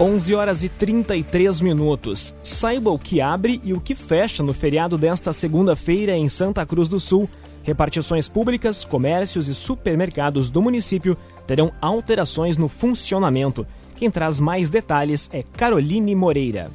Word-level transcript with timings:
11 0.00 0.34
horas 0.34 0.62
e 0.62 0.70
33 0.70 1.60
minutos. 1.60 2.34
Saiba 2.42 2.90
o 2.90 2.98
que 2.98 3.20
abre 3.20 3.60
e 3.62 3.74
o 3.74 3.80
que 3.80 3.94
fecha 3.94 4.42
no 4.42 4.54
feriado 4.54 4.96
desta 4.96 5.34
segunda-feira 5.34 6.16
em 6.16 6.30
Santa 6.30 6.64
Cruz 6.64 6.88
do 6.88 6.98
Sul. 6.98 7.28
Repartições 7.62 8.26
públicas, 8.26 8.82
comércios 8.82 9.48
e 9.48 9.54
supermercados 9.54 10.50
do 10.50 10.62
município 10.62 11.14
terão 11.46 11.70
alterações 11.78 12.56
no 12.56 12.68
funcionamento. 12.68 13.66
Quem 13.96 14.10
traz 14.10 14.40
mais 14.40 14.70
detalhes 14.70 15.28
é 15.30 15.42
Caroline 15.42 16.14
Moreira 16.14 16.70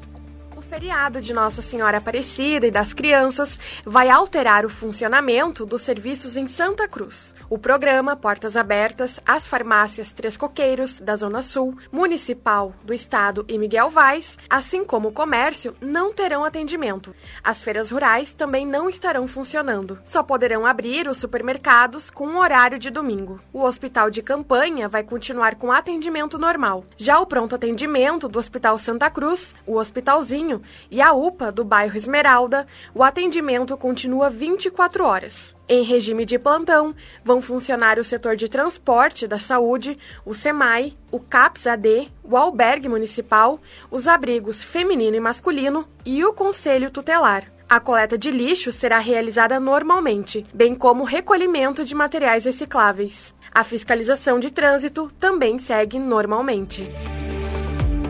feriado 0.77 1.19
de 1.19 1.33
Nossa 1.33 1.59
Senhora 1.59 1.97
Aparecida 1.97 2.67
e 2.67 2.69
das 2.69 2.93
Crianças 2.93 3.59
vai 3.83 4.11
alterar 4.11 4.63
o 4.63 4.69
funcionamento 4.69 5.65
dos 5.65 5.81
serviços 5.81 6.37
em 6.37 6.45
Santa 6.45 6.87
Cruz. 6.87 7.33
O 7.49 7.57
programa 7.57 8.15
Portas 8.15 8.55
Abertas 8.55 9.19
às 9.25 9.47
farmácias 9.47 10.11
Três 10.11 10.37
Coqueiros, 10.37 10.99
da 10.99 11.15
Zona 11.15 11.41
Sul, 11.41 11.75
Municipal 11.91 12.75
do 12.83 12.93
Estado 12.93 13.43
e 13.47 13.57
Miguel 13.57 13.89
Vaz, 13.89 14.37
assim 14.47 14.85
como 14.85 15.07
o 15.07 15.11
comércio, 15.11 15.75
não 15.81 16.13
terão 16.13 16.45
atendimento. 16.45 17.15
As 17.43 17.63
feiras 17.63 17.89
rurais 17.89 18.35
também 18.35 18.63
não 18.63 18.87
estarão 18.87 19.27
funcionando. 19.27 19.97
Só 20.03 20.21
poderão 20.21 20.63
abrir 20.63 21.07
os 21.07 21.17
supermercados 21.17 22.11
com 22.11 22.27
um 22.27 22.37
horário 22.37 22.77
de 22.77 22.91
domingo. 22.91 23.39
O 23.51 23.63
hospital 23.63 24.11
de 24.11 24.21
campanha 24.21 24.87
vai 24.87 25.01
continuar 25.01 25.55
com 25.55 25.71
atendimento 25.71 26.37
normal. 26.37 26.85
Já 26.97 27.19
o 27.19 27.25
pronto 27.25 27.55
atendimento 27.55 28.29
do 28.29 28.37
Hospital 28.37 28.77
Santa 28.77 29.09
Cruz, 29.09 29.55
o 29.65 29.77
Hospitalzinho, 29.77 30.61
e 30.89 31.01
a 31.01 31.13
UPA 31.13 31.51
do 31.51 31.63
bairro 31.63 31.97
Esmeralda, 31.97 32.67
o 32.93 33.03
atendimento 33.03 33.75
continua 33.77 34.29
24 34.29 35.05
horas. 35.05 35.55
Em 35.69 35.83
regime 35.83 36.25
de 36.25 36.39
plantão, 36.39 36.95
vão 37.23 37.41
funcionar 37.41 37.99
o 37.99 38.03
setor 38.03 38.35
de 38.35 38.47
transporte 38.47 39.27
da 39.27 39.39
saúde, 39.39 39.97
o 40.25 40.33
SEMAI, 40.33 40.95
o 41.11 41.19
CAPS-AD, 41.19 42.11
o 42.23 42.37
albergue 42.37 42.87
municipal, 42.87 43.59
os 43.91 44.07
abrigos 44.07 44.63
feminino 44.63 45.15
e 45.17 45.19
masculino 45.19 45.87
e 46.05 46.23
o 46.23 46.33
conselho 46.33 46.89
tutelar. 46.89 47.51
A 47.69 47.81
coleta 47.81 48.17
de 48.17 48.31
lixo 48.31 48.71
será 48.71 48.97
realizada 48.97 49.59
normalmente, 49.59 50.45
bem 50.53 50.73
como 50.73 51.03
o 51.03 51.05
recolhimento 51.05 51.83
de 51.83 51.93
materiais 51.93 52.45
recicláveis. 52.45 53.33
A 53.53 53.63
fiscalização 53.63 54.39
de 54.39 54.51
trânsito 54.51 55.11
também 55.19 55.59
segue 55.59 55.99
normalmente. 55.99 56.87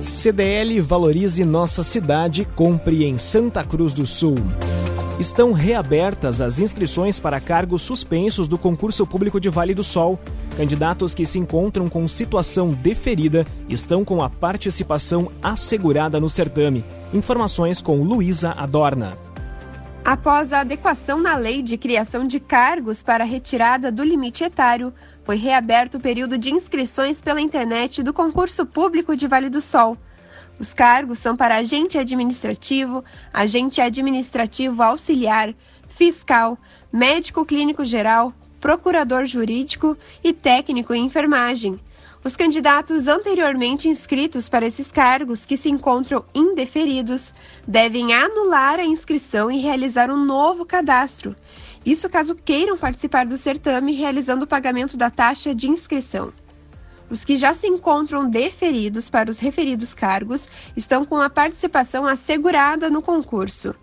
CDL 0.02 0.80
Valorize 0.80 1.44
Nossa 1.44 1.82
Cidade, 1.82 2.46
compre 2.56 3.04
em 3.04 3.18
Santa 3.18 3.64
Cruz 3.64 3.94
do 3.94 4.06
Sul. 4.06 4.36
Estão 5.20 5.52
reabertas 5.52 6.40
as 6.40 6.60
inscrições 6.60 7.20
para 7.20 7.40
cargos 7.42 7.82
suspensos 7.82 8.48
do 8.48 8.60
concurso 8.60 9.08
público 9.08 9.40
de 9.40 9.50
Vale 9.50 9.74
do 9.74 9.84
Sol. 9.84 10.20
Candidatos 10.56 11.16
que 11.16 11.26
se 11.26 11.40
encontram 11.40 11.90
com 11.90 12.08
situação 12.08 12.72
deferida 12.72 13.46
estão 13.68 14.06
com 14.06 14.22
a 14.22 14.30
participação 14.30 15.32
assegurada 15.42 16.20
no 16.20 16.30
certame. 16.30 16.86
Informações 17.12 17.82
com 17.82 18.04
Luísa 18.04 18.52
Adorna. 18.52 19.18
Após 20.06 20.54
a 20.54 20.62
adequação 20.62 21.20
na 21.20 21.36
lei 21.36 21.62
de 21.62 21.78
criação 21.78 22.26
de 22.26 22.40
cargos 22.40 23.04
para 23.04 23.26
retirada 23.26 23.92
do 23.92 24.04
limite 24.04 24.42
etário, 24.42 24.94
foi 25.28 25.36
reaberto 25.36 25.98
o 25.98 26.00
período 26.00 26.38
de 26.38 26.54
inscrições 26.54 27.20
pela 27.20 27.42
internet 27.42 28.02
do 28.02 28.14
concurso 28.14 28.66
público 28.66 29.14
de 29.14 29.28
Vale 29.28 29.50
do 29.50 29.62
Sol. 29.62 29.98
Os 30.58 30.74
cargos 30.74 31.20
são 31.20 31.36
para 31.36 31.58
agente 31.58 31.98
administrativo, 31.98 33.04
agente 33.34 33.82
administrativo 33.82 34.82
auxiliar, 34.82 35.54
fiscal, 35.86 36.58
médico 36.94 37.46
clínico 37.46 37.84
geral, 37.84 38.34
procurador 38.62 39.26
jurídico 39.26 39.98
e 40.24 40.32
técnico 40.32 40.94
em 40.94 41.04
enfermagem. 41.04 41.78
Os 42.24 42.38
candidatos 42.38 43.10
anteriormente 43.10 43.90
inscritos 43.90 44.48
para 44.48 44.66
esses 44.66 44.88
cargos, 44.88 45.46
que 45.46 45.58
se 45.58 45.70
encontram 45.70 46.24
indeferidos, 46.34 47.34
devem 47.68 48.14
anular 48.14 48.80
a 48.80 48.86
inscrição 48.86 49.52
e 49.52 49.60
realizar 49.60 50.10
um 50.10 50.24
novo 50.24 50.66
cadastro. 50.66 51.36
Isso 51.86 52.10
caso 52.10 52.36
queiram 52.36 52.78
participar 52.78 53.26
do 53.26 53.38
certame 53.38 53.94
realizando 53.94 54.44
o 54.44 54.48
pagamento 54.48 54.98
da 54.98 55.10
taxa 55.10 55.54
de 55.56 55.68
inscrição. 55.68 56.34
Os 57.10 57.24
que 57.24 57.38
já 57.38 57.54
se 57.54 57.68
encontram 57.68 58.30
deferidos 58.30 59.10
para 59.10 59.32
os 59.32 59.40
referidos 59.40 59.94
cargos 59.94 60.48
estão 60.76 61.06
com 61.06 61.18
a 61.18 61.30
participação 61.30 62.06
assegurada 62.06 62.90
no 62.90 63.02
concurso. 63.02 63.74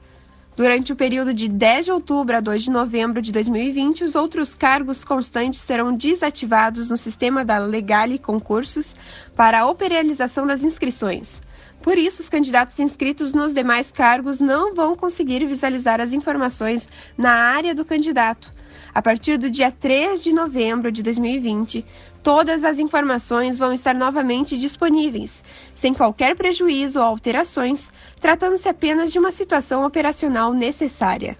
Durante 0.56 0.92
o 0.92 0.96
período 0.96 1.34
de 1.34 1.48
10 1.48 1.86
de 1.86 1.90
outubro 1.90 2.36
a 2.36 2.40
2 2.40 2.64
de 2.64 2.70
novembro 2.70 3.20
de 3.20 3.32
2020, 3.32 4.04
os 4.04 4.14
outros 4.14 4.54
cargos 4.54 5.02
constantes 5.02 5.60
serão 5.60 5.96
desativados 5.96 6.88
no 6.88 6.96
sistema 6.96 7.44
da 7.44 7.58
Legale 7.58 8.20
Concursos 8.20 8.94
para 9.34 9.60
a 9.60 9.66
operalização 9.66 10.46
das 10.46 10.62
inscrições. 10.62 11.42
Por 11.84 11.98
isso, 11.98 12.22
os 12.22 12.30
candidatos 12.30 12.80
inscritos 12.80 13.34
nos 13.34 13.52
demais 13.52 13.92
cargos 13.92 14.40
não 14.40 14.74
vão 14.74 14.96
conseguir 14.96 15.44
visualizar 15.44 16.00
as 16.00 16.14
informações 16.14 16.88
na 17.16 17.30
área 17.30 17.74
do 17.74 17.84
candidato. 17.84 18.50
A 18.94 19.02
partir 19.02 19.36
do 19.36 19.50
dia 19.50 19.70
3 19.70 20.22
de 20.22 20.32
novembro 20.32 20.90
de 20.90 21.02
2020, 21.02 21.84
todas 22.22 22.64
as 22.64 22.78
informações 22.78 23.58
vão 23.58 23.70
estar 23.74 23.94
novamente 23.94 24.56
disponíveis, 24.56 25.44
sem 25.74 25.92
qualquer 25.92 26.34
prejuízo 26.34 27.00
ou 27.00 27.04
alterações, 27.04 27.90
tratando-se 28.18 28.66
apenas 28.66 29.12
de 29.12 29.18
uma 29.18 29.30
situação 29.30 29.84
operacional 29.84 30.54
necessária. 30.54 31.36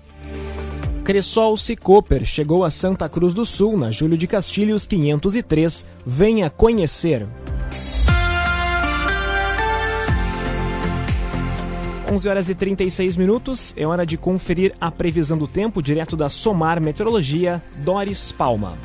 Cressol 1.05 1.57
Cicoper 1.57 2.27
chegou 2.27 2.65
a 2.65 2.71
Santa 2.71 3.09
Cruz 3.09 3.33
do 3.33 3.47
Sul, 3.47 3.79
na 3.79 3.91
Júlio 3.91 4.19
de 4.19 4.27
Castilhos 4.27 4.87
503. 4.87 5.87
Venha 6.05 6.51
conhecer. 6.51 7.27
11 12.11 12.29
horas 12.29 12.51
e 12.51 12.55
36 12.55 13.17
minutos, 13.17 13.73
é 13.79 13.87
hora 13.87 14.05
de 14.05 14.19
conferir 14.19 14.75
a 14.79 14.91
previsão 14.91 15.39
do 15.39 15.47
tempo 15.47 15.83
direto 15.83 16.15
da 16.17 16.29
Somar 16.29 16.81
Meteorologia, 16.81 17.63
Doris 17.77 18.31
Palma. 18.31 18.77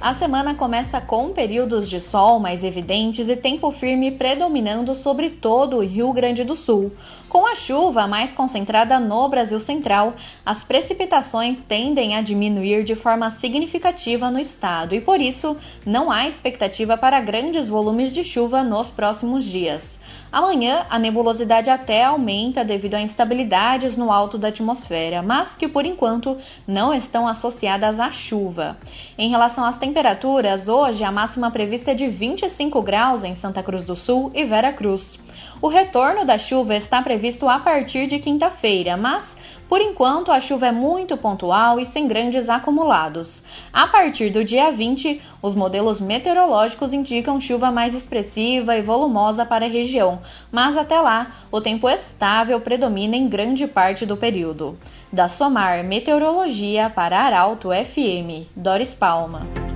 A 0.00 0.14
semana 0.14 0.54
começa 0.54 1.00
com 1.00 1.30
períodos 1.30 1.90
de 1.90 2.00
sol 2.00 2.38
mais 2.38 2.62
evidentes 2.62 3.28
e 3.28 3.34
tempo 3.34 3.72
firme 3.72 4.12
predominando 4.12 4.94
sobre 4.94 5.28
todo 5.28 5.78
o 5.78 5.82
Rio 5.82 6.12
Grande 6.12 6.44
do 6.44 6.54
Sul. 6.54 6.92
Com 7.28 7.44
a 7.44 7.56
chuva 7.56 8.06
mais 8.06 8.32
concentrada 8.32 9.00
no 9.00 9.28
Brasil 9.28 9.58
Central, 9.58 10.14
as 10.46 10.62
precipitações 10.62 11.58
tendem 11.58 12.14
a 12.14 12.22
diminuir 12.22 12.84
de 12.84 12.94
forma 12.94 13.28
significativa 13.28 14.30
no 14.30 14.38
estado 14.38 14.94
e, 14.94 15.00
por 15.00 15.20
isso, 15.20 15.56
não 15.84 16.12
há 16.12 16.28
expectativa 16.28 16.96
para 16.96 17.20
grandes 17.20 17.68
volumes 17.68 18.14
de 18.14 18.22
chuva 18.22 18.62
nos 18.62 18.90
próximos 18.90 19.44
dias. 19.44 19.98
Amanhã, 20.30 20.86
a 20.90 20.98
nebulosidade 20.98 21.70
até 21.70 22.04
aumenta 22.04 22.64
devido 22.64 22.94
a 22.94 23.00
instabilidades 23.00 23.96
no 23.96 24.12
alto 24.12 24.36
da 24.36 24.48
atmosfera, 24.48 25.22
mas 25.22 25.56
que 25.56 25.66
por 25.66 25.86
enquanto 25.86 26.36
não 26.66 26.92
estão 26.92 27.26
associadas 27.26 27.98
à 27.98 28.12
chuva. 28.12 28.76
Em 29.16 29.30
relação 29.30 29.64
às 29.64 29.78
temperaturas, 29.78 30.68
hoje 30.68 31.02
a 31.02 31.10
máxima 31.10 31.50
prevista 31.50 31.92
é 31.92 31.94
de 31.94 32.08
25 32.08 32.82
graus 32.82 33.24
em 33.24 33.34
Santa 33.34 33.62
Cruz 33.62 33.84
do 33.84 33.96
Sul 33.96 34.30
e 34.34 34.44
Vera 34.44 34.72
Cruz. 34.72 35.18
O 35.60 35.68
retorno 35.68 36.24
da 36.24 36.38
chuva 36.38 36.74
está 36.76 37.02
previsto 37.02 37.48
a 37.48 37.58
partir 37.58 38.06
de 38.06 38.18
quinta-feira, 38.18 38.96
mas 38.96 39.36
por 39.68 39.82
enquanto, 39.82 40.32
a 40.32 40.40
chuva 40.40 40.68
é 40.68 40.72
muito 40.72 41.16
pontual 41.16 41.78
e 41.78 41.84
sem 41.84 42.08
grandes 42.08 42.48
acumulados. 42.48 43.42
A 43.70 43.86
partir 43.86 44.30
do 44.30 44.42
dia 44.42 44.70
20, 44.70 45.20
os 45.42 45.54
modelos 45.54 46.00
meteorológicos 46.00 46.94
indicam 46.94 47.38
chuva 47.38 47.70
mais 47.70 47.94
expressiva 47.94 48.76
e 48.76 48.82
volumosa 48.82 49.44
para 49.44 49.66
a 49.66 49.68
região, 49.68 50.20
mas 50.50 50.76
até 50.76 50.98
lá, 50.98 51.30
o 51.52 51.60
tempo 51.60 51.88
estável 51.88 52.58
predomina 52.60 53.14
em 53.14 53.28
grande 53.28 53.66
parte 53.66 54.06
do 54.06 54.16
período. 54.16 54.78
Da 55.12 55.28
Somar 55.28 55.84
Meteorologia 55.84 56.88
para 56.88 57.20
Arauto 57.20 57.68
FM, 57.68 58.48
Doris 58.56 58.94
Palma. 58.94 59.67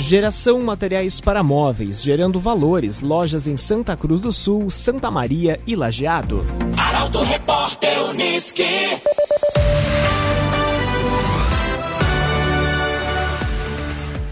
Geração 0.00 0.60
materiais 0.60 1.20
para 1.20 1.42
móveis, 1.42 2.02
gerando 2.02 2.40
valores. 2.40 3.00
Lojas 3.00 3.46
em 3.46 3.56
Santa 3.56 3.94
Cruz 3.96 4.20
do 4.20 4.32
Sul, 4.32 4.68
Santa 4.70 5.10
Maria 5.10 5.60
e 5.66 5.76
Lajeado. 5.76 6.44
Arauto 6.76 7.22
Repórter 7.22 8.02
Uniski. 8.08 8.64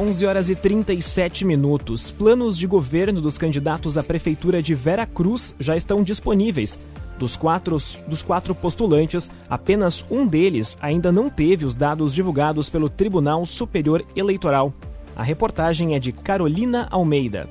Onze 0.00 0.26
horas 0.26 0.50
e 0.50 0.56
37 0.56 1.44
minutos. 1.44 2.10
Planos 2.10 2.56
de 2.56 2.66
governo 2.66 3.20
dos 3.20 3.36
candidatos 3.36 3.96
à 3.98 4.02
prefeitura 4.02 4.62
de 4.62 4.74
Vera 4.74 5.06
Cruz 5.06 5.54
já 5.60 5.76
estão 5.76 6.02
disponíveis. 6.02 6.78
Dos 7.18 7.36
quatro, 7.36 7.76
dos 8.08 8.22
quatro 8.22 8.54
postulantes, 8.54 9.30
apenas 9.48 10.04
um 10.10 10.26
deles 10.26 10.78
ainda 10.80 11.12
não 11.12 11.28
teve 11.28 11.66
os 11.66 11.76
dados 11.76 12.14
divulgados 12.14 12.70
pelo 12.70 12.88
Tribunal 12.88 13.44
Superior 13.44 14.04
Eleitoral. 14.16 14.72
A 15.18 15.24
reportagem 15.24 15.96
é 15.96 15.98
de 15.98 16.12
Carolina 16.12 16.86
Almeida. 16.92 17.50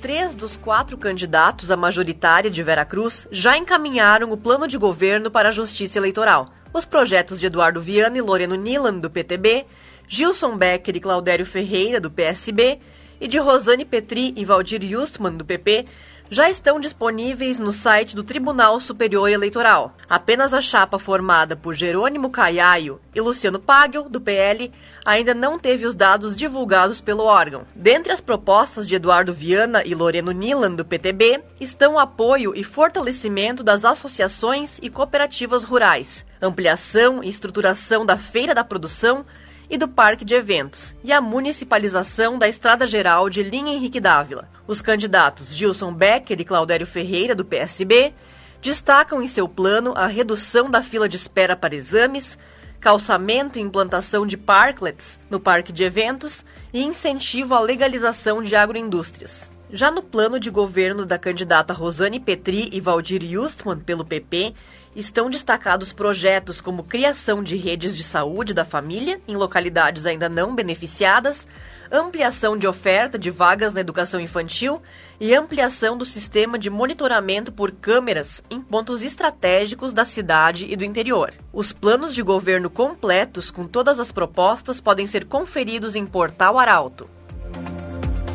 Três 0.00 0.36
dos 0.36 0.56
quatro 0.56 0.96
candidatos 0.96 1.68
à 1.68 1.76
majoritária 1.76 2.48
de 2.48 2.62
Veracruz 2.62 3.26
já 3.32 3.58
encaminharam 3.58 4.30
o 4.30 4.36
plano 4.36 4.68
de 4.68 4.78
governo 4.78 5.28
para 5.28 5.48
a 5.48 5.52
Justiça 5.52 5.98
Eleitoral. 5.98 6.52
Os 6.72 6.84
projetos 6.84 7.40
de 7.40 7.46
Eduardo 7.46 7.80
Viana 7.80 8.16
e 8.16 8.20
Loreno 8.20 8.54
Nilan, 8.54 9.00
do 9.00 9.10
PTB, 9.10 9.66
Gilson 10.06 10.56
Becker 10.56 10.94
e 10.94 11.00
Claudério 11.00 11.44
Ferreira, 11.44 12.00
do 12.00 12.08
PSB, 12.08 12.78
e 13.20 13.26
de 13.26 13.38
Rosane 13.38 13.84
Petri 13.84 14.32
e 14.36 14.44
Valdir 14.44 14.80
Justman, 14.82 15.32
do 15.32 15.44
PP, 15.44 15.86
já 16.30 16.50
estão 16.50 16.78
disponíveis 16.78 17.58
no 17.58 17.72
site 17.72 18.14
do 18.14 18.22
Tribunal 18.22 18.78
Superior 18.80 19.30
Eleitoral. 19.30 19.94
Apenas 20.08 20.52
a 20.52 20.60
chapa 20.60 20.98
formada 20.98 21.56
por 21.56 21.74
Jerônimo 21.74 22.30
Caiaio 22.30 23.00
e 23.14 23.20
Luciano 23.20 23.58
Pagel, 23.58 24.08
do 24.08 24.20
PL, 24.20 24.70
ainda 25.04 25.32
não 25.32 25.58
teve 25.58 25.86
os 25.86 25.94
dados 25.94 26.36
divulgados 26.36 27.00
pelo 27.00 27.24
órgão. 27.24 27.62
Dentre 27.74 28.12
as 28.12 28.20
propostas 28.20 28.86
de 28.86 28.94
Eduardo 28.94 29.32
Viana 29.32 29.82
e 29.84 29.94
Loreno 29.94 30.32
Nilan, 30.32 30.72
do 30.72 30.84
PTB, 30.84 31.42
estão 31.58 31.94
o 31.94 31.98
apoio 31.98 32.52
e 32.54 32.62
fortalecimento 32.62 33.62
das 33.62 33.84
associações 33.84 34.78
e 34.82 34.90
cooperativas 34.90 35.64
rurais, 35.64 36.26
ampliação 36.42 37.24
e 37.24 37.28
estruturação 37.28 38.04
da 38.04 38.18
Feira 38.18 38.54
da 38.54 38.64
Produção 38.64 39.24
e 39.70 39.76
do 39.76 39.86
Parque 39.86 40.24
de 40.24 40.34
Eventos, 40.34 40.94
e 41.04 41.12
a 41.12 41.20
municipalização 41.20 42.38
da 42.38 42.48
Estrada 42.48 42.86
Geral 42.86 43.28
de 43.28 43.42
Linha 43.42 43.74
Henrique 43.74 44.00
Dávila. 44.00 44.48
Os 44.66 44.80
candidatos 44.80 45.54
Gilson 45.54 45.92
Becker 45.92 46.40
e 46.40 46.44
Claudério 46.44 46.86
Ferreira, 46.86 47.34
do 47.34 47.44
PSB, 47.44 48.14
destacam 48.60 49.22
em 49.22 49.26
seu 49.26 49.48
plano 49.48 49.92
a 49.96 50.06
redução 50.06 50.70
da 50.70 50.82
fila 50.82 51.08
de 51.08 51.16
espera 51.16 51.54
para 51.54 51.74
exames, 51.74 52.38
calçamento 52.80 53.58
e 53.58 53.62
implantação 53.62 54.26
de 54.26 54.36
parklets 54.36 55.18
no 55.28 55.40
parque 55.40 55.72
de 55.72 55.84
eventos 55.84 56.44
e 56.72 56.82
incentivo 56.82 57.54
à 57.54 57.60
legalização 57.60 58.42
de 58.42 58.54
agroindústrias. 58.54 59.50
Já 59.70 59.90
no 59.90 60.02
plano 60.02 60.40
de 60.40 60.48
governo 60.48 61.04
da 61.04 61.18
candidata 61.18 61.74
Rosane 61.74 62.18
Petri 62.18 62.70
e 62.72 62.80
Valdir 62.80 63.22
Justman 63.22 63.78
pelo 63.78 64.04
PP, 64.04 64.54
estão 64.98 65.30
destacados 65.30 65.92
projetos 65.92 66.60
como 66.60 66.82
criação 66.82 67.40
de 67.40 67.56
redes 67.56 67.96
de 67.96 68.02
saúde 68.02 68.52
da 68.52 68.64
família 68.64 69.20
em 69.28 69.36
localidades 69.36 70.06
ainda 70.06 70.28
não 70.28 70.56
beneficiadas, 70.56 71.46
ampliação 71.90 72.58
de 72.58 72.66
oferta 72.66 73.16
de 73.16 73.30
vagas 73.30 73.72
na 73.72 73.80
educação 73.80 74.20
infantil 74.20 74.82
e 75.20 75.34
ampliação 75.34 75.96
do 75.96 76.04
sistema 76.04 76.58
de 76.58 76.68
monitoramento 76.68 77.52
por 77.52 77.70
câmeras 77.70 78.42
em 78.50 78.60
pontos 78.60 79.04
estratégicos 79.04 79.92
da 79.92 80.04
cidade 80.04 80.66
e 80.68 80.74
do 80.74 80.84
interior. 80.84 81.32
Os 81.52 81.72
planos 81.72 82.12
de 82.12 82.22
governo 82.22 82.68
completos 82.68 83.52
com 83.52 83.68
todas 83.68 84.00
as 84.00 84.10
propostas 84.10 84.80
podem 84.80 85.06
ser 85.06 85.26
conferidos 85.26 85.94
em 85.94 86.04
Portal 86.04 86.58
Arauto. 86.58 87.08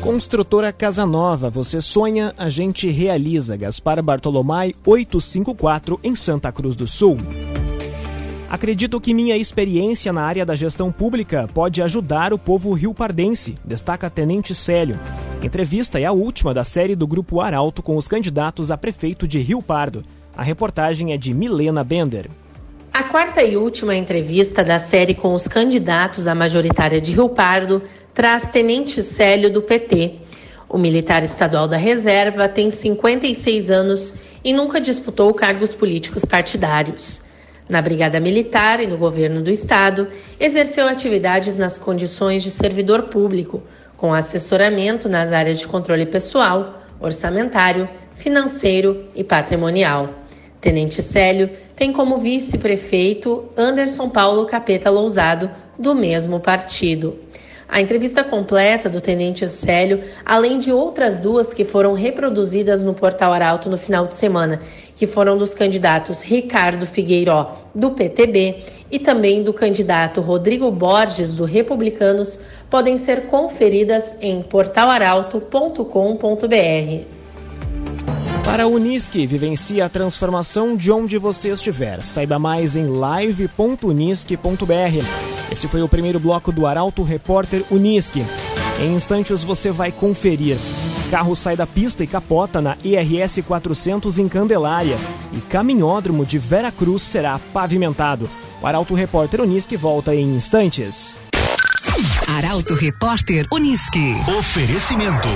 Construtora 0.04 0.70
Casa 0.70 1.06
Nova, 1.06 1.48
você 1.48 1.80
sonha, 1.80 2.34
a 2.36 2.50
gente 2.50 2.90
realiza. 2.90 3.56
Gaspar 3.56 4.02
Bartolomai 4.02 4.74
854 4.84 5.98
em 6.04 6.14
Santa 6.14 6.52
Cruz 6.52 6.76
do 6.76 6.86
Sul. 6.86 7.16
Acredito 8.50 9.00
que 9.00 9.14
minha 9.14 9.34
experiência 9.34 10.12
na 10.12 10.20
área 10.20 10.44
da 10.44 10.54
gestão 10.54 10.92
pública 10.92 11.48
pode 11.54 11.80
ajudar 11.80 12.34
o 12.34 12.38
povo 12.38 12.74
rio-pardense, 12.74 13.54
destaca 13.64 14.10
Tenente 14.10 14.54
Célio. 14.54 15.00
Entrevista 15.42 15.98
é 15.98 16.04
a 16.04 16.12
última 16.12 16.52
da 16.52 16.64
série 16.64 16.94
do 16.94 17.06
Grupo 17.06 17.40
Arauto 17.40 17.82
com 17.82 17.96
os 17.96 18.06
candidatos 18.06 18.70
a 18.70 18.76
prefeito 18.76 19.26
de 19.26 19.38
Rio 19.38 19.62
Pardo. 19.62 20.04
A 20.36 20.42
reportagem 20.42 21.14
é 21.14 21.16
de 21.16 21.32
Milena 21.32 21.82
Bender. 21.82 22.28
A 22.92 23.04
quarta 23.04 23.42
e 23.42 23.56
última 23.56 23.96
entrevista 23.96 24.62
da 24.62 24.78
série 24.78 25.14
com 25.14 25.34
os 25.34 25.48
candidatos 25.48 26.28
à 26.28 26.34
majoritária 26.34 27.00
de 27.00 27.12
Rio 27.12 27.30
Pardo 27.30 27.82
traz 28.14 28.48
Tenente 28.48 29.02
Célio 29.02 29.50
do 29.50 29.60
PT. 29.60 30.14
O 30.68 30.78
militar 30.78 31.24
estadual 31.24 31.66
da 31.66 31.76
reserva 31.76 32.48
tem 32.48 32.70
56 32.70 33.70
anos 33.70 34.14
e 34.44 34.52
nunca 34.52 34.80
disputou 34.80 35.34
cargos 35.34 35.74
políticos 35.74 36.24
partidários. 36.24 37.22
Na 37.68 37.82
Brigada 37.82 38.20
Militar 38.20 38.80
e 38.80 38.86
no 38.86 38.96
governo 38.96 39.42
do 39.42 39.50
estado, 39.50 40.08
exerceu 40.38 40.86
atividades 40.86 41.56
nas 41.56 41.78
condições 41.78 42.42
de 42.42 42.50
servidor 42.50 43.04
público, 43.04 43.62
com 43.96 44.14
assessoramento 44.14 45.08
nas 45.08 45.32
áreas 45.32 45.58
de 45.58 45.66
controle 45.66 46.06
pessoal, 46.06 46.82
orçamentário, 47.00 47.88
financeiro 48.14 49.06
e 49.14 49.24
patrimonial. 49.24 50.10
Tenente 50.60 51.02
Célio 51.02 51.50
tem 51.74 51.92
como 51.92 52.18
vice-prefeito 52.18 53.48
Anderson 53.56 54.08
Paulo 54.08 54.46
Capeta 54.46 54.88
Lousado, 54.88 55.50
do 55.78 55.94
mesmo 55.94 56.38
partido. 56.38 57.23
A 57.68 57.80
entrevista 57.80 58.22
completa 58.22 58.88
do 58.88 59.00
Tenente 59.00 59.48
Célio, 59.48 60.04
além 60.24 60.58
de 60.58 60.72
outras 60.72 61.16
duas 61.16 61.54
que 61.54 61.64
foram 61.64 61.94
reproduzidas 61.94 62.82
no 62.82 62.94
Portal 62.94 63.32
Arauto 63.32 63.70
no 63.70 63.78
final 63.78 64.06
de 64.06 64.14
semana, 64.14 64.60
que 64.94 65.06
foram 65.06 65.36
dos 65.36 65.54
candidatos 65.54 66.22
Ricardo 66.22 66.86
Figueiró, 66.86 67.56
do 67.74 67.90
PTB, 67.90 68.62
e 68.90 68.98
também 68.98 69.42
do 69.42 69.52
candidato 69.52 70.20
Rodrigo 70.20 70.70
Borges, 70.70 71.34
do 71.34 71.44
Republicanos, 71.44 72.38
podem 72.70 72.96
ser 72.96 73.26
conferidas 73.26 74.14
em 74.20 74.42
portalaralto.com.br. 74.42 77.24
Para 78.44 78.64
a 78.64 78.66
Unisque, 78.66 79.26
vivencie 79.26 79.80
a 79.80 79.88
transformação 79.88 80.76
de 80.76 80.92
onde 80.92 81.16
você 81.18 81.48
estiver. 81.48 82.02
Saiba 82.02 82.38
mais 82.38 82.76
em 82.76 82.86
live.unisque.br. 82.86 85.33
Esse 85.54 85.68
foi 85.68 85.82
o 85.82 85.88
primeiro 85.88 86.18
bloco 86.18 86.50
do 86.50 86.66
Arauto 86.66 87.04
Repórter 87.04 87.64
Unisque. 87.70 88.26
Em 88.80 88.92
instantes 88.92 89.44
você 89.44 89.70
vai 89.70 89.92
conferir. 89.92 90.56
Carro 91.12 91.36
sai 91.36 91.54
da 91.54 91.64
pista 91.64 92.02
e 92.02 92.08
capota 92.08 92.60
na 92.60 92.76
IRS 92.82 93.40
400 93.40 94.18
em 94.18 94.28
Candelária. 94.28 94.96
E 95.32 95.40
caminhódromo 95.42 96.26
de 96.26 96.38
Vera 96.38 96.72
Cruz 96.72 97.02
será 97.02 97.38
pavimentado. 97.52 98.28
O 98.60 98.66
Arauto 98.66 98.94
Repórter 98.94 99.40
Unisque 99.42 99.76
volta 99.76 100.12
em 100.12 100.34
instantes. 100.34 101.16
Arauto 102.36 102.74
Repórter 102.74 103.46
Unisque. 103.52 104.16
Oferecimento. 104.36 105.28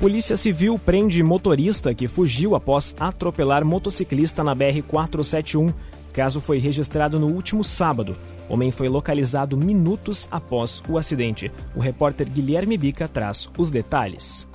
Polícia 0.00 0.34
Civil 0.34 0.78
prende 0.78 1.22
motorista 1.22 1.94
que 1.94 2.08
fugiu 2.08 2.54
após 2.54 2.94
atropelar 2.98 3.66
motociclista 3.66 4.42
na 4.42 4.56
BR-471. 4.56 5.74
Caso 6.10 6.40
foi 6.40 6.58
registrado 6.58 7.20
no 7.20 7.26
último 7.26 7.62
sábado. 7.62 8.16
Homem 8.48 8.70
foi 8.70 8.88
localizado 8.88 9.58
minutos 9.58 10.26
após 10.30 10.82
o 10.88 10.96
acidente. 10.96 11.52
O 11.76 11.80
repórter 11.80 12.26
Guilherme 12.30 12.78
Bica 12.78 13.06
traz 13.06 13.46
os 13.58 13.70
detalhes. 13.70 14.48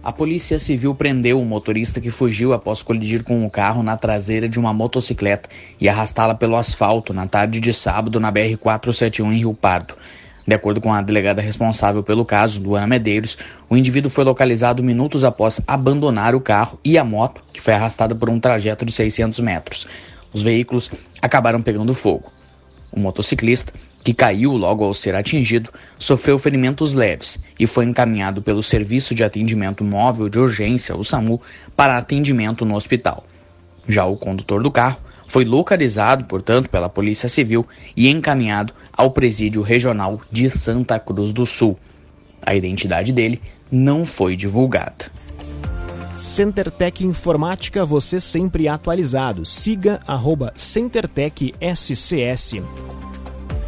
A 0.00 0.12
Polícia 0.12 0.60
Civil 0.60 0.94
prendeu 0.94 1.40
o 1.40 1.44
motorista 1.44 2.00
que 2.00 2.08
fugiu 2.08 2.52
após 2.52 2.82
colidir 2.82 3.24
com 3.24 3.44
o 3.44 3.50
carro 3.50 3.82
na 3.82 3.96
traseira 3.96 4.48
de 4.48 4.60
uma 4.60 4.72
motocicleta 4.72 5.48
e 5.80 5.88
arrastá-la 5.88 6.36
pelo 6.36 6.54
asfalto 6.54 7.12
na 7.12 7.26
tarde 7.26 7.58
de 7.58 7.74
sábado 7.74 8.20
na 8.20 8.32
BR-471 8.32 9.24
em 9.24 9.38
Rio 9.38 9.52
Pardo. 9.52 9.96
De 10.46 10.54
acordo 10.54 10.80
com 10.80 10.94
a 10.94 11.02
delegada 11.02 11.42
responsável 11.42 12.04
pelo 12.04 12.24
caso, 12.24 12.62
Luana 12.62 12.86
Medeiros, 12.86 13.36
o 13.68 13.76
indivíduo 13.76 14.08
foi 14.08 14.22
localizado 14.22 14.82
minutos 14.82 15.24
após 15.24 15.60
abandonar 15.66 16.36
o 16.36 16.40
carro 16.40 16.78
e 16.84 16.96
a 16.96 17.02
moto, 17.02 17.42
que 17.52 17.60
foi 17.60 17.74
arrastada 17.74 18.14
por 18.14 18.30
um 18.30 18.38
trajeto 18.38 18.84
de 18.84 18.92
600 18.92 19.40
metros. 19.40 19.88
Os 20.32 20.42
veículos 20.42 20.88
acabaram 21.20 21.60
pegando 21.60 21.92
fogo. 21.94 22.30
O 22.92 23.00
motociclista, 23.00 23.72
que 24.04 24.14
caiu 24.14 24.52
logo 24.52 24.84
ao 24.84 24.94
ser 24.94 25.16
atingido, 25.16 25.72
sofreu 25.98 26.38
ferimentos 26.38 26.94
leves 26.94 27.40
e 27.58 27.66
foi 27.66 27.84
encaminhado 27.84 28.40
pelo 28.40 28.62
Serviço 28.62 29.16
de 29.16 29.24
Atendimento 29.24 29.82
Móvel 29.82 30.28
de 30.28 30.38
Urgência, 30.38 30.94
o 30.94 31.02
SAMU, 31.02 31.42
para 31.74 31.98
atendimento 31.98 32.64
no 32.64 32.76
hospital. 32.76 33.24
Já 33.88 34.04
o 34.04 34.16
condutor 34.16 34.62
do 34.62 34.70
carro 34.70 34.98
foi 35.26 35.44
localizado, 35.44 36.24
portanto, 36.24 36.68
pela 36.68 36.88
Polícia 36.88 37.28
Civil 37.28 37.66
e 37.96 38.08
encaminhado 38.08 38.72
ao 38.92 39.10
Presídio 39.10 39.62
Regional 39.62 40.20
de 40.30 40.48
Santa 40.48 40.98
Cruz 40.98 41.32
do 41.32 41.44
Sul. 41.44 41.76
A 42.44 42.54
identidade 42.54 43.12
dele 43.12 43.40
não 43.70 44.04
foi 44.04 44.36
divulgada. 44.36 45.06
CenterTech 46.14 47.04
Informática, 47.04 47.84
você 47.84 48.18
sempre 48.18 48.68
atualizado. 48.68 49.44
Siga 49.44 50.00
arroba 50.06 50.52
CenterTech 50.56 51.54
SCS. 51.60 52.62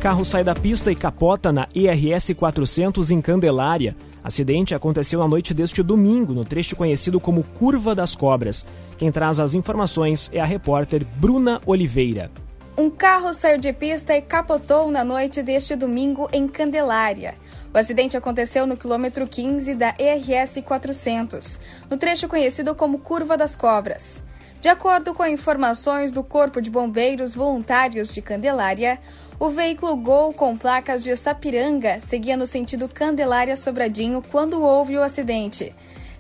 Carro 0.00 0.25
sai 0.25 0.45
da 0.45 0.55
pista 0.55 0.91
e 0.91 0.95
capota 0.95 1.53
na 1.53 1.67
ERS 1.75 2.33
400 2.35 3.11
em 3.11 3.21
Candelária. 3.21 3.97
Acidente 4.29 4.75
aconteceu 4.75 5.21
na 5.21 5.27
noite 5.27 5.55
deste 5.55 5.83
domingo, 5.83 6.35
no 6.35 6.45
trecho 6.45 6.77
conhecido 6.77 7.19
como 7.19 7.43
Curva 7.43 7.95
das 7.95 8.15
Cobras. 8.15 8.67
Quem 8.99 9.11
traz 9.11 9.41
as 9.41 9.55
informações 9.55 10.29
é 10.35 10.39
a 10.39 10.45
repórter 10.45 11.03
Bruna 11.17 11.63
Oliveira. 11.65 12.31
Um 12.77 12.91
carro 12.91 13.33
saiu 13.33 13.57
de 13.57 13.73
pista 13.73 14.15
e 14.15 14.21
capotou 14.21 14.91
na 14.91 15.03
noite 15.03 15.43
deste 15.43 15.75
domingo 15.75 16.29
em 16.31 16.47
Candelária. 16.47 17.37
O 17.73 17.79
acidente 17.79 18.19
aconteceu 18.19 18.67
no 18.67 18.77
quilômetro 18.77 19.27
15 19.27 19.75
da 19.75 19.95
ERS 19.99 20.61
400, 20.63 21.59
no 21.89 21.97
trecho 21.97 22.29
conhecido 22.29 22.75
como 22.75 22.99
Curva 22.99 23.35
das 23.35 23.57
Cobras. 23.57 24.23
De 24.61 24.69
acordo 24.69 25.15
com 25.15 25.25
informações 25.25 26.13
do 26.13 26.23
Corpo 26.23 26.61
de 26.61 26.69
Bombeiros 26.69 27.35
Voluntários 27.35 28.13
de 28.13 28.21
Candelária, 28.21 28.99
o 29.38 29.50
veículo 29.50 29.97
Gol 29.97 30.33
com 30.33 30.57
placas 30.57 31.02
de 31.02 31.14
Sapiranga 31.16 32.00
seguia 32.00 32.37
no 32.37 32.47
sentido 32.47 32.88
Candelária 32.88 33.57
Sobradinho 33.57 34.23
quando 34.30 34.62
houve 34.62 34.97
o 34.97 35.02
acidente. 35.02 35.75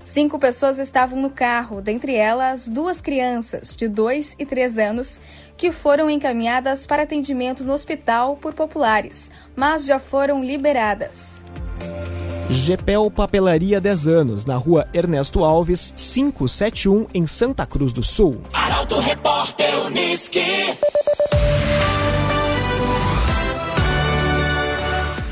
Cinco 0.04 0.38
pessoas 0.38 0.78
estavam 0.78 1.20
no 1.20 1.28
carro, 1.28 1.82
dentre 1.82 2.14
elas 2.14 2.66
duas 2.66 3.00
crianças 3.00 3.76
de 3.76 3.86
2 3.86 4.36
e 4.38 4.46
3 4.46 4.78
anos, 4.78 5.20
que 5.54 5.70
foram 5.70 6.08
encaminhadas 6.08 6.86
para 6.86 7.02
atendimento 7.02 7.62
no 7.62 7.74
hospital 7.74 8.36
por 8.36 8.54
populares, 8.54 9.30
mas 9.54 9.84
já 9.84 9.98
foram 9.98 10.42
liberadas. 10.42 11.44
Gepel 12.48 13.10
Papelaria 13.10 13.78
10 13.78 14.08
anos, 14.08 14.46
na 14.46 14.56
rua 14.56 14.88
Ernesto 14.94 15.44
Alves, 15.44 15.92
571, 15.94 17.06
em 17.12 17.26
Santa 17.26 17.66
Cruz 17.66 17.92
do 17.92 18.02
Sul. 18.02 18.40
Arauto 18.54 18.98
Repórter 19.00 19.84
Unisque. 19.84 20.40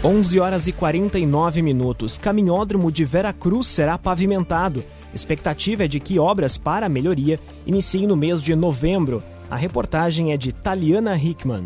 11 0.06 0.38
horas 0.38 0.68
e 0.68 0.72
49 0.72 1.62
minutos. 1.62 2.16
Caminhódromo 2.16 2.92
de 2.92 3.04
Vera 3.04 3.32
Cruz 3.32 3.66
será 3.66 3.98
pavimentado. 3.98 4.84
Expectativa 5.12 5.86
é 5.86 5.88
de 5.88 5.98
que 5.98 6.16
obras 6.16 6.56
para 6.56 6.88
melhoria 6.88 7.40
iniciem 7.66 8.06
no 8.06 8.14
mês 8.14 8.40
de 8.40 8.54
novembro. 8.54 9.20
A 9.50 9.56
reportagem 9.56 10.32
é 10.32 10.36
de 10.36 10.52
Taliana 10.52 11.16
Hickman. 11.16 11.64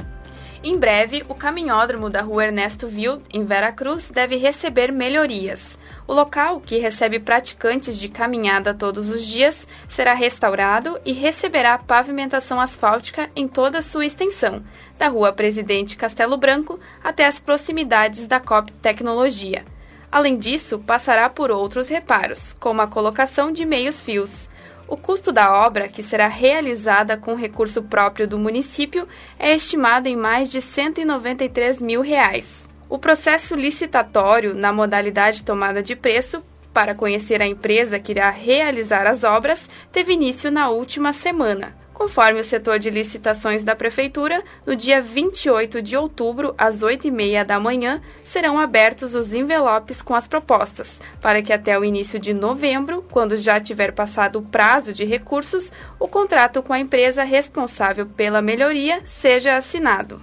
Em 0.62 0.78
breve, 0.78 1.24
o 1.26 1.34
caminhódromo 1.34 2.10
da 2.10 2.20
rua 2.20 2.44
Ernesto 2.44 2.86
Vil, 2.86 3.22
em 3.32 3.46
Veracruz, 3.46 4.10
deve 4.10 4.36
receber 4.36 4.92
melhorias. 4.92 5.78
O 6.06 6.12
local, 6.12 6.60
que 6.60 6.76
recebe 6.76 7.18
praticantes 7.18 7.98
de 7.98 8.10
caminhada 8.10 8.74
todos 8.74 9.08
os 9.08 9.24
dias, 9.24 9.66
será 9.88 10.12
restaurado 10.12 11.00
e 11.02 11.14
receberá 11.14 11.78
pavimentação 11.78 12.60
asfáltica 12.60 13.30
em 13.34 13.48
toda 13.48 13.80
sua 13.80 14.04
extensão, 14.04 14.62
da 14.98 15.08
rua 15.08 15.32
Presidente 15.32 15.96
Castelo 15.96 16.36
Branco 16.36 16.78
até 17.02 17.24
as 17.24 17.40
proximidades 17.40 18.26
da 18.26 18.38
COP 18.38 18.70
Tecnologia. 18.82 19.64
Além 20.12 20.36
disso, 20.36 20.78
passará 20.80 21.30
por 21.30 21.50
outros 21.50 21.88
reparos, 21.88 22.52
como 22.52 22.82
a 22.82 22.86
colocação 22.86 23.50
de 23.50 23.64
meios 23.64 24.02
fios. 24.02 24.50
O 24.90 24.96
custo 24.96 25.30
da 25.30 25.54
obra, 25.54 25.86
que 25.86 26.02
será 26.02 26.26
realizada 26.26 27.16
com 27.16 27.36
recurso 27.36 27.80
próprio 27.80 28.26
do 28.26 28.36
município, 28.36 29.06
é 29.38 29.54
estimado 29.54 30.08
em 30.08 30.16
mais 30.16 30.50
de 30.50 30.60
193 30.60 31.80
mil 31.80 32.00
reais. 32.00 32.68
O 32.88 32.98
processo 32.98 33.54
licitatório, 33.54 34.52
na 34.52 34.72
modalidade 34.72 35.44
tomada 35.44 35.80
de 35.80 35.94
preço, 35.94 36.42
para 36.74 36.92
conhecer 36.92 37.40
a 37.40 37.46
empresa 37.46 38.00
que 38.00 38.10
irá 38.10 38.30
realizar 38.30 39.06
as 39.06 39.22
obras, 39.22 39.70
teve 39.92 40.12
início 40.12 40.50
na 40.50 40.70
última 40.70 41.12
semana. 41.12 41.79
Conforme 42.00 42.40
o 42.40 42.44
setor 42.44 42.78
de 42.78 42.88
licitações 42.88 43.62
da 43.62 43.76
Prefeitura, 43.76 44.42
no 44.64 44.74
dia 44.74 45.02
28 45.02 45.82
de 45.82 45.98
outubro, 45.98 46.54
às 46.56 46.80
8h30 46.80 47.44
da 47.44 47.60
manhã, 47.60 48.00
serão 48.24 48.58
abertos 48.58 49.14
os 49.14 49.34
envelopes 49.34 50.00
com 50.00 50.14
as 50.14 50.26
propostas, 50.26 50.98
para 51.20 51.42
que 51.42 51.52
até 51.52 51.78
o 51.78 51.84
início 51.84 52.18
de 52.18 52.32
novembro, 52.32 53.04
quando 53.10 53.36
já 53.36 53.60
tiver 53.60 53.92
passado 53.92 54.38
o 54.38 54.42
prazo 54.42 54.94
de 54.94 55.04
recursos, 55.04 55.70
o 55.98 56.08
contrato 56.08 56.62
com 56.62 56.72
a 56.72 56.80
empresa 56.80 57.22
responsável 57.22 58.06
pela 58.06 58.40
melhoria 58.40 59.02
seja 59.04 59.58
assinado. 59.58 60.22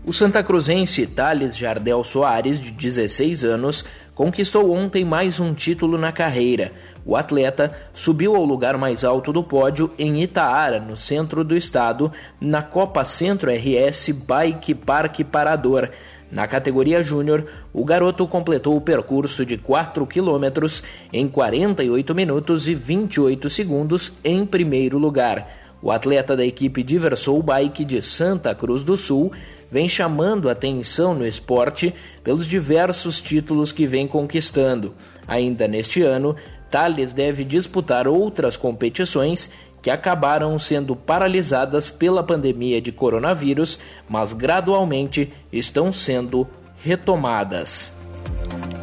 O 0.06 0.12
Santa 0.12 0.40
Cruzense 0.40 1.04
Thales 1.04 1.56
Jardel 1.56 2.04
Soares, 2.04 2.60
de 2.60 2.70
16 2.70 3.42
anos, 3.42 3.84
conquistou 4.16 4.72
ontem 4.72 5.04
mais 5.04 5.38
um 5.38 5.52
título 5.52 5.98
na 5.98 6.10
carreira. 6.10 6.72
O 7.04 7.14
atleta 7.14 7.70
subiu 7.92 8.34
ao 8.34 8.44
lugar 8.44 8.78
mais 8.78 9.04
alto 9.04 9.30
do 9.30 9.44
pódio 9.44 9.92
em 9.98 10.22
Itaara, 10.22 10.80
no 10.80 10.96
centro 10.96 11.44
do 11.44 11.54
estado, 11.54 12.10
na 12.40 12.62
Copa 12.62 13.04
Centro 13.04 13.50
RS 13.50 14.10
Bike 14.26 14.74
Parque 14.74 15.22
Parador. 15.22 15.90
Na 16.32 16.46
categoria 16.46 17.02
Júnior, 17.02 17.44
o 17.74 17.84
garoto 17.84 18.26
completou 18.26 18.74
o 18.74 18.80
percurso 18.80 19.44
de 19.44 19.58
4 19.58 20.06
quilômetros 20.06 20.82
em 21.12 21.28
48 21.28 22.14
minutos 22.14 22.66
e 22.66 22.74
28 22.74 23.50
segundos 23.50 24.14
em 24.24 24.46
primeiro 24.46 24.98
lugar. 24.98 25.46
O 25.82 25.90
atleta 25.90 26.34
da 26.34 26.44
equipe 26.44 26.82
Diversou 26.82 27.40
Bike 27.42 27.84
de 27.84 28.02
Santa 28.02 28.54
Cruz 28.54 28.82
do 28.82 28.96
Sul 28.96 29.30
vem 29.70 29.88
chamando 29.88 30.48
atenção 30.48 31.14
no 31.14 31.26
esporte 31.26 31.94
pelos 32.22 32.46
diversos 32.46 33.20
títulos 33.20 33.72
que 33.72 33.86
vem 33.86 34.06
conquistando. 34.06 34.94
Ainda 35.26 35.66
neste 35.66 36.02
ano, 36.02 36.36
Thales 36.70 37.12
deve 37.12 37.44
disputar 37.44 38.08
outras 38.08 38.56
competições 38.56 39.50
que 39.82 39.90
acabaram 39.90 40.58
sendo 40.58 40.96
paralisadas 40.96 41.88
pela 41.88 42.22
pandemia 42.22 42.80
de 42.80 42.90
coronavírus, 42.90 43.78
mas 44.08 44.32
gradualmente 44.32 45.32
estão 45.52 45.92
sendo 45.92 46.46
retomadas. 46.82 47.92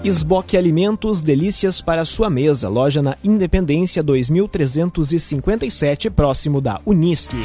Esboque 0.03 0.57
Alimentos, 0.57 1.21
delícias 1.21 1.81
para 1.81 2.05
sua 2.05 2.29
mesa. 2.29 2.69
Loja 2.69 3.01
na 3.01 3.17
Independência 3.23 4.03
2357, 4.03 6.09
próximo 6.09 6.59
da 6.59 6.81
Unisque. 6.85 7.37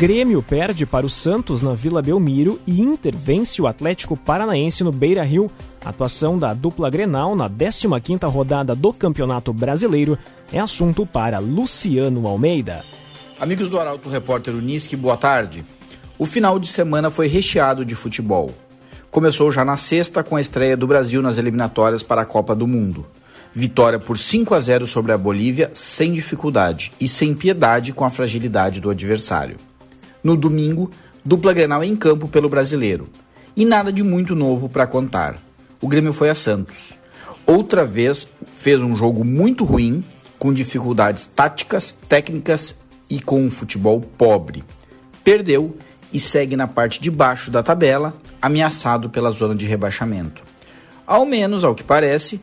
Grêmio 0.00 0.42
perde 0.42 0.86
para 0.86 1.04
o 1.04 1.10
Santos 1.10 1.60
na 1.60 1.74
Vila 1.74 2.00
Belmiro 2.00 2.58
e 2.66 2.80
Inter 2.80 3.14
vence 3.14 3.60
o 3.60 3.66
Atlético 3.66 4.16
Paranaense 4.16 4.82
no 4.82 4.90
Beira 4.90 5.22
Rio. 5.22 5.50
A 5.84 5.90
atuação 5.90 6.38
da 6.38 6.54
dupla 6.54 6.88
Grenal 6.88 7.36
na 7.36 7.50
15ª 7.50 8.26
rodada 8.26 8.74
do 8.74 8.94
Campeonato 8.94 9.52
Brasileiro 9.52 10.18
é 10.50 10.58
assunto 10.58 11.04
para 11.04 11.38
Luciano 11.38 12.26
Almeida. 12.26 12.82
Amigos 13.38 13.68
do 13.68 13.78
Arauto 13.78 14.08
Repórter 14.08 14.54
Unisque, 14.54 14.96
boa 14.96 15.18
tarde. 15.18 15.66
O 16.18 16.24
final 16.24 16.58
de 16.58 16.68
semana 16.68 17.10
foi 17.10 17.26
recheado 17.26 17.84
de 17.84 17.94
futebol. 17.94 18.54
Começou 19.10 19.52
já 19.52 19.66
na 19.66 19.76
sexta 19.76 20.24
com 20.24 20.34
a 20.34 20.40
estreia 20.40 20.78
do 20.78 20.86
Brasil 20.86 21.20
nas 21.20 21.36
eliminatórias 21.36 22.02
para 22.02 22.22
a 22.22 22.26
Copa 22.26 22.54
do 22.54 22.66
Mundo. 22.66 23.04
Vitória 23.54 23.98
por 23.98 24.16
5 24.16 24.54
a 24.54 24.60
0 24.60 24.86
sobre 24.86 25.12
a 25.12 25.18
Bolívia 25.18 25.70
sem 25.74 26.14
dificuldade 26.14 26.90
e 26.98 27.06
sem 27.06 27.34
piedade 27.34 27.92
com 27.92 28.06
a 28.06 28.08
fragilidade 28.08 28.80
do 28.80 28.88
adversário. 28.88 29.58
No 30.22 30.36
domingo, 30.36 30.90
dupla 31.24 31.52
Grenal 31.52 31.82
em 31.82 31.96
campo 31.96 32.28
pelo 32.28 32.48
brasileiro. 32.48 33.08
E 33.56 33.64
nada 33.64 33.92
de 33.92 34.02
muito 34.02 34.34
novo 34.34 34.68
para 34.68 34.86
contar. 34.86 35.36
O 35.80 35.88
Grêmio 35.88 36.12
foi 36.12 36.30
a 36.30 36.34
Santos. 36.34 36.92
Outra 37.46 37.84
vez 37.84 38.28
fez 38.58 38.80
um 38.80 38.96
jogo 38.96 39.24
muito 39.24 39.64
ruim, 39.64 40.04
com 40.38 40.52
dificuldades 40.52 41.26
táticas, 41.26 41.92
técnicas 42.08 42.78
e 43.08 43.20
com 43.20 43.42
um 43.42 43.50
futebol 43.50 44.00
pobre. 44.00 44.62
Perdeu 45.24 45.76
e 46.12 46.18
segue 46.18 46.56
na 46.56 46.66
parte 46.66 47.00
de 47.00 47.10
baixo 47.10 47.50
da 47.50 47.62
tabela, 47.62 48.14
ameaçado 48.40 49.10
pela 49.10 49.30
zona 49.30 49.54
de 49.54 49.66
rebaixamento. 49.66 50.42
Ao 51.06 51.26
menos, 51.26 51.64
ao 51.64 51.74
que 51.74 51.82
parece, 51.82 52.40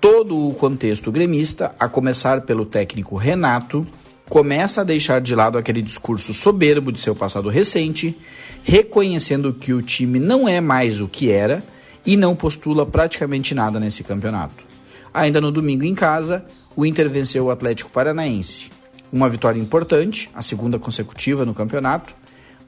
todo 0.00 0.48
o 0.48 0.54
contexto 0.54 1.12
gremista, 1.12 1.74
a 1.78 1.88
começar 1.88 2.40
pelo 2.40 2.66
técnico 2.66 3.16
Renato, 3.16 3.86
começa 4.28 4.80
a 4.80 4.84
deixar 4.84 5.20
de 5.20 5.34
lado 5.34 5.58
aquele 5.58 5.82
discurso 5.82 6.32
soberbo 6.32 6.90
de 6.90 7.00
seu 7.00 7.14
passado 7.14 7.48
recente, 7.48 8.18
reconhecendo 8.62 9.52
que 9.52 9.72
o 9.72 9.82
time 9.82 10.18
não 10.18 10.48
é 10.48 10.60
mais 10.60 11.00
o 11.00 11.08
que 11.08 11.30
era 11.30 11.62
e 12.04 12.16
não 12.16 12.34
postula 12.34 12.84
praticamente 12.84 13.54
nada 13.54 13.78
nesse 13.78 14.02
campeonato. 14.02 14.64
Ainda 15.12 15.40
no 15.40 15.52
domingo 15.52 15.84
em 15.84 15.94
casa, 15.94 16.44
o 16.74 16.86
Inter 16.86 17.08
venceu 17.08 17.44
o 17.44 17.50
Atlético 17.50 17.90
Paranaense. 17.90 18.70
Uma 19.12 19.28
vitória 19.28 19.60
importante, 19.60 20.30
a 20.34 20.40
segunda 20.40 20.78
consecutiva 20.78 21.44
no 21.44 21.52
campeonato, 21.52 22.14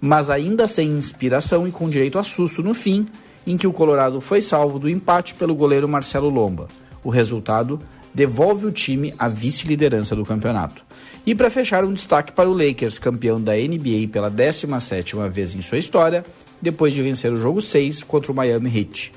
mas 0.00 0.28
ainda 0.28 0.66
sem 0.66 0.90
inspiração 0.90 1.66
e 1.66 1.72
com 1.72 1.88
direito 1.88 2.18
a 2.18 2.22
susto 2.22 2.62
no 2.62 2.74
fim, 2.74 3.06
em 3.46 3.56
que 3.56 3.66
o 3.66 3.72
Colorado 3.72 4.20
foi 4.20 4.42
salvo 4.42 4.78
do 4.78 4.88
empate 4.88 5.34
pelo 5.34 5.54
goleiro 5.54 5.88
Marcelo 5.88 6.28
Lomba. 6.28 6.68
O 7.02 7.10
resultado 7.10 7.80
devolve 8.12 8.66
o 8.66 8.72
time 8.72 9.14
à 9.18 9.28
vice-liderança 9.28 10.14
do 10.14 10.24
campeonato. 10.24 10.84
E 11.26 11.34
para 11.34 11.50
fechar, 11.50 11.84
um 11.84 11.92
destaque 11.92 12.32
para 12.32 12.48
o 12.48 12.52
Lakers, 12.52 12.98
campeão 12.98 13.40
da 13.40 13.54
NBA 13.54 14.08
pela 14.12 14.30
17ª 14.30 15.28
vez 15.30 15.54
em 15.54 15.62
sua 15.62 15.78
história, 15.78 16.24
depois 16.60 16.92
de 16.92 17.02
vencer 17.02 17.32
o 17.32 17.36
jogo 17.36 17.62
6 17.62 18.02
contra 18.02 18.30
o 18.30 18.34
Miami 18.34 18.70
Heat. 18.76 19.12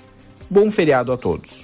Bom 0.49 0.71
feriado 0.71 1.11
a 1.11 1.17
todos. 1.17 1.63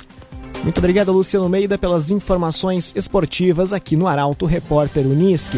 Muito 0.63 0.77
obrigado, 0.77 1.11
Luciano 1.11 1.49
Meida, 1.49 1.77
pelas 1.77 2.11
informações 2.11 2.93
esportivas 2.95 3.73
aqui 3.73 3.95
no 3.95 4.07
Arauto 4.07 4.45
Repórter 4.45 5.05
Uniski. 5.05 5.57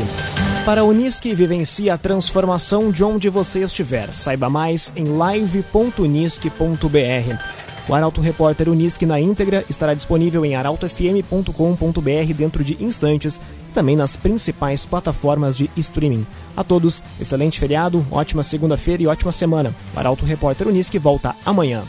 Para 0.65 0.81
a 0.81 0.83
Unisque, 0.83 1.35
vivencie 1.35 1.91
a 1.91 1.97
transformação 1.97 2.89
de 2.89 3.03
onde 3.03 3.29
você 3.29 3.63
estiver. 3.63 4.11
Saiba 4.11 4.49
mais 4.49 4.91
em 4.95 5.03
live.unisque.br. 5.03 7.64
O 7.87 7.93
Arauto 7.93 8.19
Repórter 8.19 8.67
Unisque 8.67 9.05
na 9.05 9.19
íntegra 9.19 9.63
estará 9.69 9.93
disponível 9.93 10.43
em 10.43 10.55
arautofm.com.br 10.55 12.33
dentro 12.35 12.63
de 12.63 12.83
instantes 12.83 13.39
e 13.69 13.73
também 13.73 13.95
nas 13.95 14.17
principais 14.17 14.85
plataformas 14.85 15.55
de 15.55 15.69
streaming. 15.77 16.25
A 16.57 16.63
todos, 16.63 17.03
excelente 17.19 17.59
feriado, 17.59 18.05
ótima 18.09 18.41
segunda-feira 18.41 19.03
e 19.03 19.07
ótima 19.07 19.31
semana. 19.31 19.75
O 19.95 19.99
Arauto 19.99 20.25
Repórter 20.25 20.67
Unisque 20.67 20.97
volta 20.97 21.35
amanhã. 21.45 21.83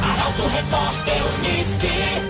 Arauto 0.00 0.42
Repórter 0.48 1.22
Unisque. 1.38 2.23